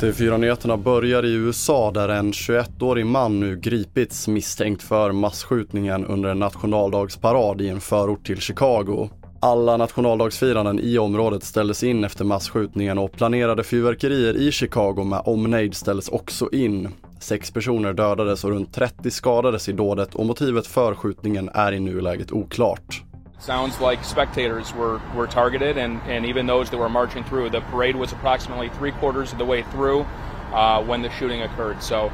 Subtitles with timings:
[0.00, 6.38] TV4-nyheterna börjar i USA där en 21-årig man nu gripits misstänkt för massskjutningen under en
[6.38, 9.08] nationaldagsparad i en förort till Chicago.
[9.40, 15.74] Alla nationaldagsfiranden i området ställdes in efter massskjutningen och planerade fyrverkerier i Chicago med omnejd
[15.74, 16.88] ställdes också in.
[17.20, 21.80] Sex personer dödades och runt 30 skadades i dådet och motivet för skjutningen är i
[21.80, 23.02] nuläget oklart.
[23.40, 27.50] Sounds like spectators were, were targeted and, and even those that were marching through.
[27.50, 30.06] The parade was approximately three quarters of the way through
[30.52, 31.82] uh, when the shooting occurred.
[31.82, 32.12] So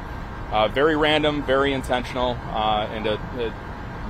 [0.51, 3.53] uh, very random, very intentional uh, and a, a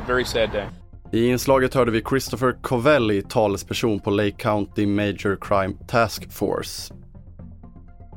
[0.05, 0.67] very sad day.
[1.11, 6.93] I inslaget hörde vi Christopher Covelli, talesperson på Lake County Major Crime Task Force.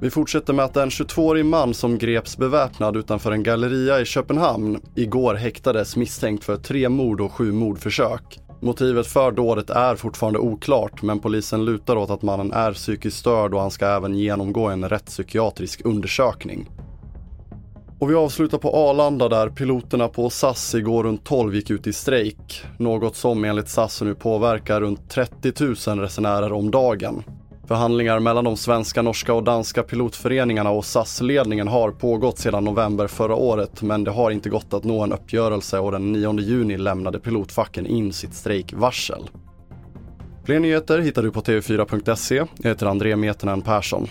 [0.01, 4.81] Vi fortsätter med att en 22-årig man som greps beväpnad utanför en galleria i Köpenhamn
[4.95, 8.41] igår häktades misstänkt för tre mord och sju mordförsök.
[8.63, 13.55] Motivet för dådet är fortfarande oklart men polisen lutar åt att mannen är psykiskt störd
[13.55, 16.71] och han ska även genomgå en rättspsykiatrisk undersökning.
[17.99, 21.93] Och vi avslutar på Arlanda där piloterna på SAS igår runt 12 gick ut i
[21.93, 22.65] strejk.
[22.79, 25.53] Något som enligt SAS nu påverkar runt 30
[25.89, 27.23] 000 resenärer om dagen.
[27.71, 33.35] Förhandlingar mellan de svenska, norska och danska pilotföreningarna och SAS-ledningen har pågått sedan november förra
[33.35, 37.21] året men det har inte gått att nå en uppgörelse och den 9 juni lämnade
[37.21, 39.31] pilotfacken in sitt strejkvarsel.
[40.45, 42.35] Fler nyheter hittar du på tv4.se.
[42.35, 44.09] Jag heter André Metenen Persson.